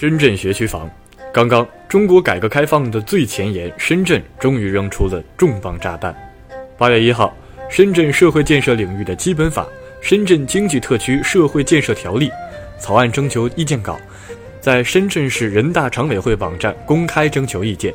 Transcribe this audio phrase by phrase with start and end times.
[0.00, 0.90] 深圳学区房，
[1.30, 6.16] 刚刚中国改革开放的最前沿，深圳终于扔出了重磅炸弹。
[6.78, 7.36] 八月一号，
[7.70, 9.62] 《深圳社会建设领域的基本法》
[10.00, 12.30] 《深圳经济特区社会建设条例》
[12.80, 14.00] 草案征求意见稿，
[14.58, 17.92] 在深圳市人大常委会网站公开征求意见。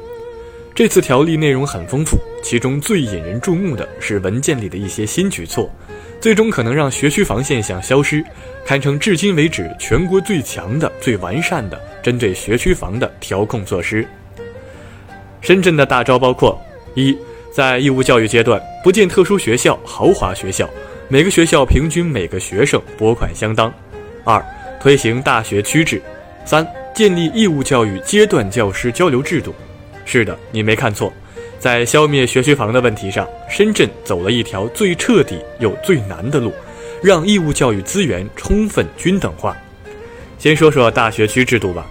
[0.75, 5.71] 这次条例内容很丰富，其中最引人注目的是文件里的一些新举措，
[6.19, 8.21] 最终可能让学区房现象消失，
[8.65, 14.05] 堪称至今为止全国最强的、最完善的针对学区房的调控措施。
[15.39, 16.61] 深圳的大招包括：
[16.93, 17.17] 一，
[17.53, 20.69] 在义务教育阶段不建特殊学校、豪华学校，
[21.07, 23.71] 每个学校平均每个学生拨款相当；
[24.25, 24.45] 二，
[24.81, 25.99] 推行大学区制；
[26.43, 29.55] 三，建立义务教育阶段教师交流制度。
[30.05, 31.11] 是的，你没看错，
[31.59, 36.53] 在消灭学区房的问题上，深圳走了一条最彻底又最难的路，
[37.03, 39.57] 让义务教育资源充分均等化。
[40.37, 41.85] 先说说大学区制度吧。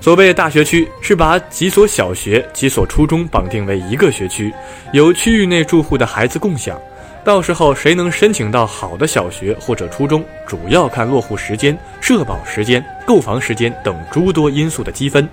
[0.00, 4.52] 所谓大学区，是把几所小学、几所初中绑定为一个学区，
[4.92, 6.78] 由区域内住户的孩子共享。
[7.24, 15.26] 到时候谁能申请到好的小学或者初中，主要看落户时间、社保时间、购房时间等诸多因素的积分。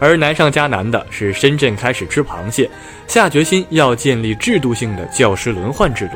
[0.00, 2.68] 而难上加难的是，深圳开始吃螃蟹，
[3.06, 6.14] 下决心要建立制度性的教师轮换制度。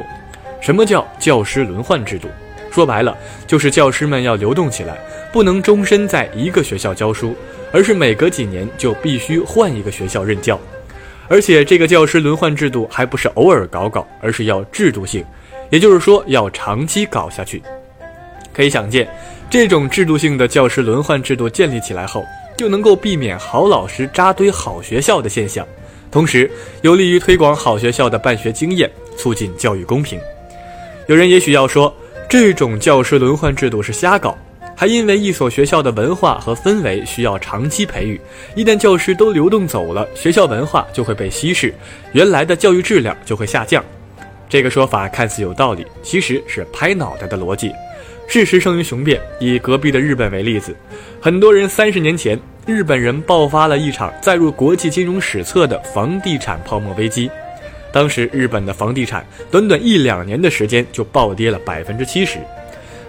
[0.61, 2.29] 什么叫教师轮换制度？
[2.73, 4.97] 说白了，就是教师们要流动起来，
[5.33, 7.37] 不能终身在一个学校教书，
[7.71, 10.59] 而是每隔几年就必须换一个学校任教。
[11.29, 15.25] 而且，这个教师轮换制度还不是偶尔搞搞，而是要制度性，
[15.71, 17.63] 也就是说要长期搞下去。
[18.53, 19.09] 可以想见，
[19.49, 22.25] 这种制度性的教师轮换制度建立起来后。
[22.57, 25.67] 就能够避免好老师扎堆好学校的现象，
[26.11, 26.51] 同时
[26.83, 30.19] 有利于推广好学校的办学经验，促进教育公平。
[31.07, 31.95] 有人也许要说，
[32.29, 34.37] 这种教师轮换制度是瞎搞，
[34.77, 38.21] 还因为一所学校的文化和氛围需要长期培育，
[38.55, 41.75] 一旦教师都流动走了，学校文化就会被稀释，
[42.13, 43.85] 原来的教育质量就会下降。
[44.49, 47.73] 这个说法看似有道理，其实是拍脑袋的逻辑。
[48.27, 49.21] 事实胜于雄辩。
[49.39, 50.75] 以隔壁的日本为例子，
[51.21, 57.31] 很多人三十年前，日本人爆发了一场载入国际金融史册的房地产泡沫危机。
[57.93, 62.39] 当时日本的房地产短短一两年的时间就暴跌了百分之七十，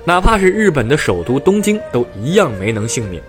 [0.04, 3.22] 哪怕是日本的首都东京都一样没能幸免。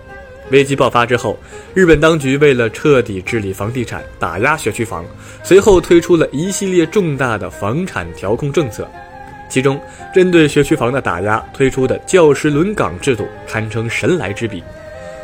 [0.51, 1.37] 危机爆发之后，
[1.73, 5.03] 日本当局为了彻底治理房地产、打压学区房，
[5.43, 8.87] 随后推出了一系列重大的房产调控政策。
[9.49, 9.79] 其中，
[10.13, 14.63] 针对学区房的打压推出的教师轮岗制度堪称神来之笔。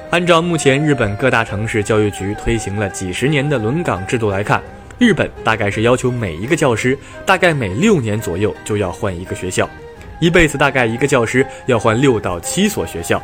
[0.09, 4.61] 按照目前日本各大城市教育局推行了几十年的轮岗制度来看，
[5.00, 9.69] 日本大概是要求每一个教师大概每六年左右就要换一个学校，
[10.19, 13.22] 一辈子大概一个教师要换六到七所学校。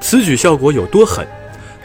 [0.00, 1.26] 此举效果有多狠？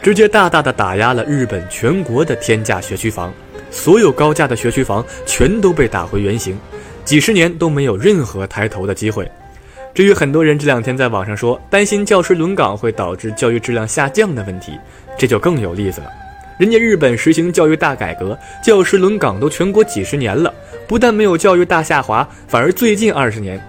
[0.02, 3.32] 直接大大的打压了日本全国的天价学区房，
[3.70, 6.58] 所有高价的学区房全都被打回原形。
[7.04, 9.30] 几十年都没有任何抬头的机会。
[9.92, 14.72] 至于很多人这两天在网上说担心教师轮岗会导致教育质量下降的问题，
[15.18, 16.06] 这就更有例子了。
[16.58, 20.52] 人家日本实行教育大改革，教师轮岗都全国几十年了，
[20.86, 23.60] 不但没有教育大下滑，反而最近二十年，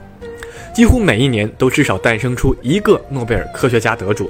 [0.74, 4.30] 几乎每一年都至少诞生出一个诺贝尔科学家得主。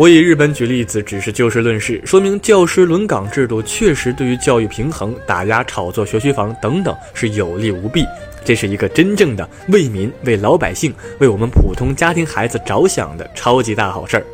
[0.00, 8.02] 我以日本举例子，只是就事论事，说明教师轮岗制度确实对于教育平衡、打压炒作学区房等等是有利无弊。
[8.42, 14.24] 这是一个真正的为民、为老百姓、为我们普通家庭孩子着想的超级大好事儿。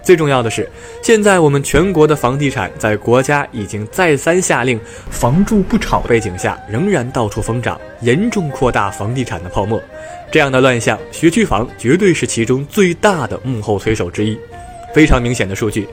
[0.00, 0.70] 最重要的是，
[1.02, 4.78] 现在我们全国的房地产在国家已经再三下令
[5.10, 9.82] 房住不炒背景下，仍然到处疯涨，严重扩大房地产的泡沫。
[10.30, 14.38] 这样的乱象，学区房绝对是其中最大的幕后推手之一。
[14.92, 15.86] 非常明显的数据，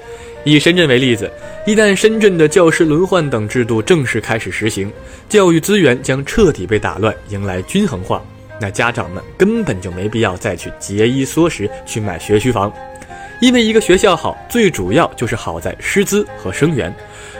[0.43, 1.31] 以深圳为例子，
[1.65, 4.91] 一旦深圳的教师轮换等制度正式开始实行，
[5.29, 8.23] 教育资源将彻底被打乱，迎来均衡化。
[8.59, 12.73] 那家长们根本就没必要再去节衣缩食去买学区房，
[13.39, 16.91] 因为一个学校好，最主要就是好在师资和生源。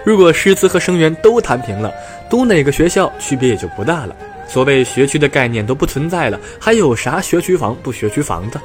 [0.05, 1.91] 如果师资和生源都摊平了，
[2.29, 4.15] 读哪个学校区别也就不大了。
[4.47, 8.61] 所谓学区的概念都不存在了，还有啥学区房不学区房的？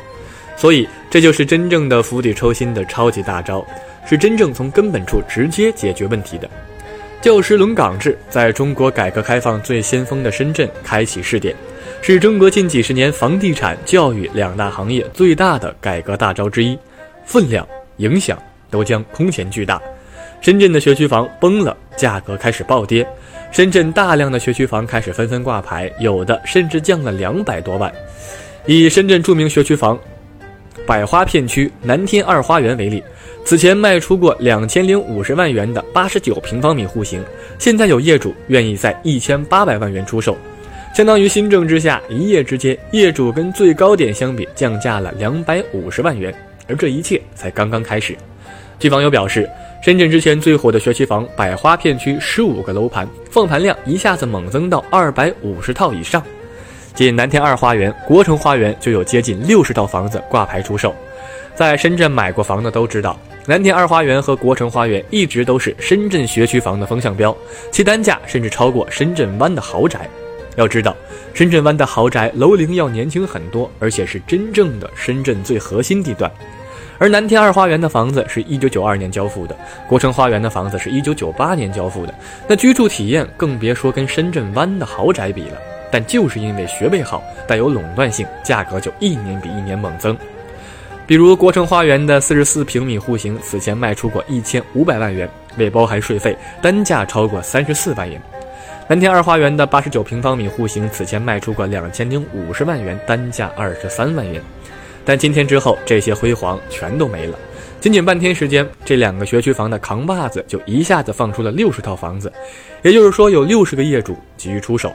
[0.57, 3.67] 所以，这就是真正的釜底抽薪的超级大招，
[4.07, 6.49] 是真正从根本处直接解决问题的。
[7.21, 11.55] 教师轮岗制在中国改革开放最先锋的深圳开启试点，
[12.01, 16.79] 是中国近几十年房地产、教育两大行业最大的改革大招之一，
[17.25, 17.67] 分量、
[17.99, 18.37] 影响
[18.71, 19.81] 都将空前巨大。
[20.41, 23.07] 深圳的学区房崩了，价格开始暴跌，
[23.53, 27.93] 深圳大量的学区房开始纷纷挂牌，有的甚至降了两百多万。
[28.67, 29.99] 以深圳著名学区房。
[30.87, 33.03] 百花片区南天二花园为例，
[33.45, 37.23] 此前卖出过两千零五十万元的八十九平方米户型，
[37.59, 40.37] 现在有业主愿意在一千八百万元出售，
[40.95, 46.35] 相当于新政之下一夜之间业主跟最高点相比降价了两百五十万元，
[46.69, 48.17] 而这一切才刚刚开始。
[48.79, 49.49] 据网友表示，
[49.83, 56.21] 深圳之前最火的学区房百花片区十五个楼盘放盘量一下子猛增到二百五十套以上，
[56.95, 60.95] 仅南天二花园、国城花园就有接近六十套房子挂牌出售。
[61.55, 63.19] 在深圳买过房的都知道。
[63.45, 67.37] 南天二花园和国城花园一直都是深圳学区房的风向标，
[67.73, 70.09] 其单价甚至超过深圳湾的豪宅。
[70.55, 70.95] 要知道，
[71.35, 76.31] 深圳湾的豪宅楼龄要年轻很多，而且是真正的深圳最核心地段。
[76.99, 79.57] 而南天二花园的房子是一九九二年交付的，
[79.89, 82.15] 国城花园的房子是一九九八年交付的，
[82.47, 85.59] 那居住体验更别说跟深圳湾的豪宅比了。
[85.93, 90.17] 但就是因为学位好，带有垄断性，价格就一年比一年猛增。
[91.07, 95.29] 比如国城花园的四十四平米户型，此前卖出过一千五百万元，
[95.59, 98.21] 未包含税费，单价超过三十四万元。
[98.89, 104.43] 蓝天二花园的八十九平方米户型，此前卖出过两千零五十万元，单价二十三万元。
[105.05, 107.39] 但今天之后，这些辉煌全都没了。
[107.81, 112.33] 仅仅半天时间，这两个学区房的扛把子就一下子放出了六十套房子，
[112.83, 114.93] 也就是说，有六十个业主急于出手，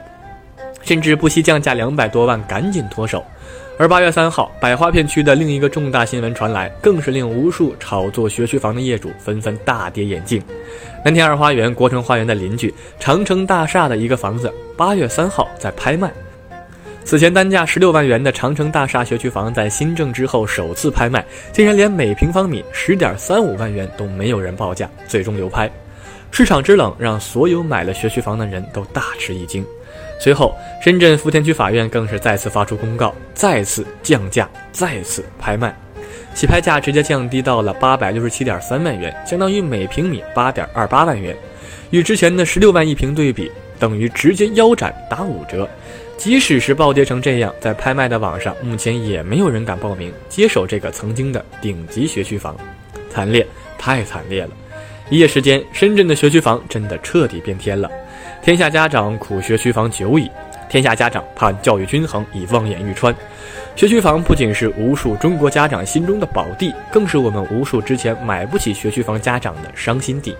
[0.82, 3.24] 甚至不惜降价两百多万，赶紧脱手。
[3.78, 10.42] 而八月三号，百花片区的另一个重大新闻传来，更是令无数炒作学区房的业主纷纷大跌眼镜。
[11.04, 16.10] 南天二花园、国城花园的邻居长城大厦的一个房子，八月三号在拍卖。
[17.04, 25.70] 此前单价十六万元的长城大厦学区房，在新政之后首次拍卖，竟然连每平方米十点三五万元都没有人报价，最终流拍。
[26.32, 29.64] 市场之冷，让所有买了学区房的人都大吃一惊。
[30.18, 35.74] 随后，深圳福田区法院更是再次发出公告，再次降价，再次拍卖，
[36.34, 41.36] 起拍价直接降低到了八百六十七点三万元，相当于每平米八点二八万元，
[41.90, 45.68] 与之前的十六万一平对比，等于直接腰斩打五折。
[46.16, 52.56] 即使是暴跌成这样，在拍卖的网上，目前也没有人敢报名接手这个曾经的顶级学区房，
[53.08, 53.46] 惨烈，
[53.78, 54.50] 太惨烈了！
[55.10, 57.88] 一夜时间，深圳的学区房真的彻底变天了。
[58.40, 60.30] 天下家长苦学区房久矣，
[60.70, 63.14] 天下家长盼教育均衡以望眼欲穿。
[63.76, 70.34] 学区房不仅是无数中国家长心中的宝地，更是我们无数之前买不起学区房家长的伤心地。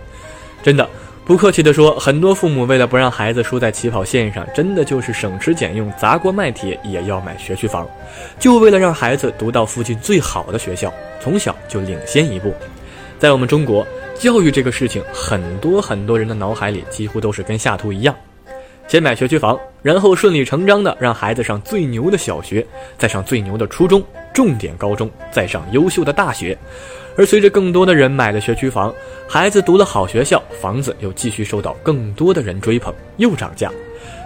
[0.63, 0.89] 真的，
[1.25, 7.87] 不客气地说，很多父母为了不让孩子输在起跑线上，真的就是省吃俭用、砸锅卖铁也要买学区房，
[8.39, 12.55] 就为了让孩子读到附近最好的学校，从小就领先一步。
[13.19, 13.87] 在我们中国。
[14.19, 18.15] 教育这个事情，很多很多人的脑海里几乎都是跟下图一样：
[18.89, 22.67] 先买学区房，然后顺理成章的让孩子上最牛的小学，
[22.99, 24.03] 再上最牛的初中、
[24.35, 26.59] 重点高中，再上优秀的大学。
[27.17, 28.93] 而随着更多的人买了学区房，
[29.29, 33.71] 孩子读了好学校，房子又继续受到更多的人追捧，又涨价。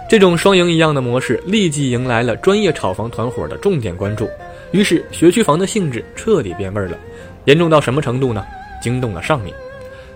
[0.09, 4.27] 这种双赢一样的模式，立即迎来了专业炒房团伙的重点关注。
[4.71, 6.97] 于是，学区房的性质彻底变味了，
[7.45, 8.43] 严重到什么程度呢？
[8.81, 9.53] 惊动了上面。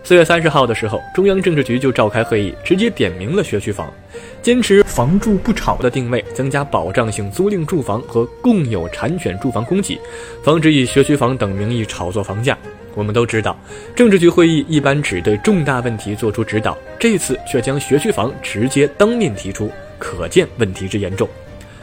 [0.07, 3.93] 四月三十号的时候，中央政治局就召开会议，直接点名了学区房，
[4.41, 9.99] 坚持房住不炒的定位，增加保障性租赁住房和共有产权住房供给，
[10.41, 12.57] 防止以学区房等名义炒作房价。
[12.95, 13.59] 我们都知道，
[13.97, 21.27] 政治局会议一般只对重大问题作出指导，这次却将学区房直接当面提出，可见问题之严重。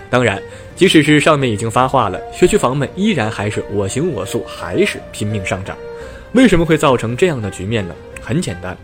[0.08, 0.40] 当然，
[0.74, 5.76] 即使是上面已经发话了，学区房们依然还是我行我素，还是拼命上涨。
[6.32, 7.94] 为什么会造成这样的局面呢？
[8.24, 8.74] 很简单，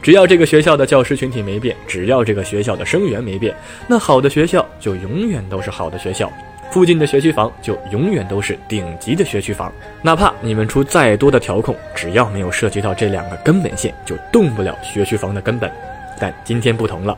[0.00, 3.54] 只要这个学校的教师群体没变，只要这个学校的生源没变，
[3.86, 6.32] 那好的学校就永远都是好的学校，
[6.70, 9.70] 附近的学区房就永远都是顶级的学区房。
[10.00, 15.70] 哪怕你们出再多的调控，只要没有涉及到这两个根本线，就动不了学区房的根本。
[16.18, 17.16] 但今天不同了，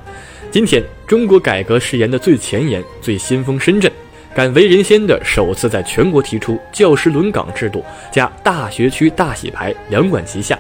[0.51, 3.91] 今天中国改革誓言的最前沿、最先锋，深圳
[4.35, 10.59] 敢为人先的首次在全国提出教师轮岗制度加大学区大洗牌两管齐下。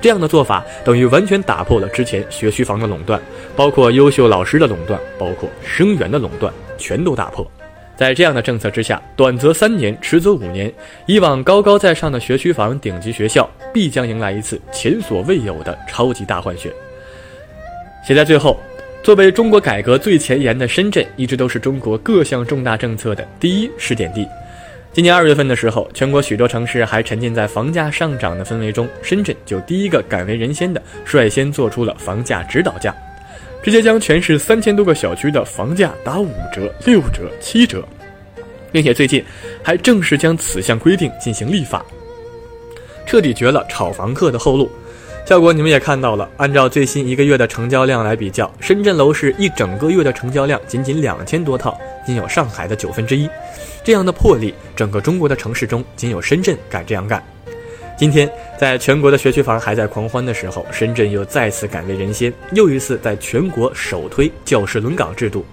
[0.00, 3.20] 这样的做法等于完全打破了之前学区房的垄断，
[3.54, 7.48] 包括优秀老师的垄断，包括生源的垄断，全都打破。
[7.96, 10.72] 在这样的政策之下，短则三年，迟则五年，
[11.04, 16.72] 以往高高在上的学区房顶级学校必将迎来一次前所未有的超级大换血。
[18.02, 18.58] 写在最后，
[19.02, 24.26] 作为中国改革最前沿的深圳，一直都是中国各项重大政策的第一试点地。
[24.92, 32.92] 今年二月份的时候，全国许多城市还沉浸在房价上涨的氛围中，深圳就第一个敢为人先的率先做出了房价指导价，
[33.62, 37.86] 直接将全市三千多个小区的房价打五折、六折、七折，
[38.72, 39.24] 并且最近
[39.62, 41.86] 还正式将此项规定进行立法。
[43.06, 44.68] 彻底绝了炒房客的后路。
[45.26, 53.30] 效果你们也看到了，按照最新一个月的成交量来比较，深圳楼市一整个月的成交量仅仅两千多套，仅有上海的九分之一。
[53.84, 57.22] 这样的魄力，整个中国的城市中仅有深圳敢这样干。
[57.96, 65.44] 今天，在全国的学区房还在狂欢的时候，深圳又再次敢为人先，又一次在全国首推教师轮岗制度，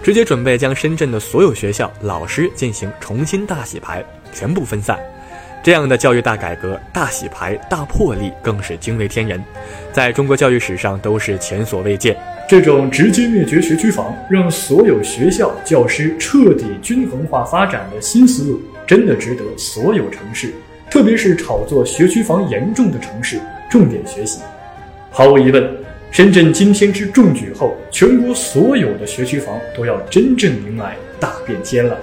[0.00, 4.96] 直接准备将深圳的所有学校老师进行重新大洗牌，全部分散。
[5.64, 9.42] 这样的教育大改革、大洗牌、大魄力，更是惊为天人，
[9.94, 12.14] 在中国教育史上都是前所未见。
[12.46, 20.52] 这种直接灭绝学区房，让所有学校教师彻底均衡化发展的新思路，真的值得所有城市。
[20.90, 23.40] 特别是炒作学区房严重的城市，
[23.70, 24.42] 重点学习。
[25.10, 25.66] 毫无疑问，
[26.10, 31.96] 深圳今天之重举后，全国所有的学区房都要真正迎来大变天了。